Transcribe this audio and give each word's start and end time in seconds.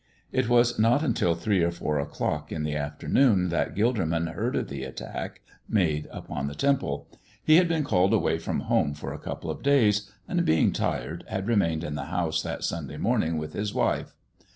It 0.31 0.49
was 0.49 0.79
not 0.79 1.03
until 1.03 1.35
three 1.35 1.61
or 1.61 1.69
four 1.69 1.99
o'clock 1.99 2.51
in 2.51 2.63
the 2.63 2.75
afternoon 2.75 3.49
that 3.49 3.75
Gilderman 3.75 4.33
heard 4.33 4.55
of 4.55 4.67
the 4.67 4.83
attack 4.83 5.41
made 5.69 6.07
upon 6.09 6.47
the 6.47 6.55
Temple. 6.55 7.07
He 7.43 7.57
had 7.57 7.67
been 7.67 7.83
called 7.83 8.11
away 8.11 8.39
from 8.39 8.61
home 8.61 8.95
for 8.95 9.13
a 9.13 9.19
couple 9.19 9.51
of 9.51 9.61
days, 9.61 10.09
and, 10.27 10.43
being 10.43 10.71
tired, 10.71 11.23
had 11.27 11.47
remained 11.47 11.83
in 11.83 11.93
the 11.93 12.05
house 12.05 12.41
that 12.41 12.63
Sunday 12.63 12.97
morning 12.97 13.37
with 13.37 13.53
his 13.53 13.75
wife. 13.75 14.15